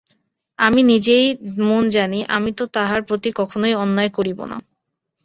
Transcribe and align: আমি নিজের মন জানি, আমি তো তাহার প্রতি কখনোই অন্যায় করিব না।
আমি 0.59 0.81
নিজের 0.83 1.23
মন 1.61 1.83
জানি, 1.89 2.19
আমি 2.29 2.51
তো 2.51 2.63
তাহার 2.75 3.01
প্রতি 3.03 3.29
কখনোই 3.31 3.73
অন্যায় 3.75 4.11
করিব 4.13 4.39
না। 4.45 4.57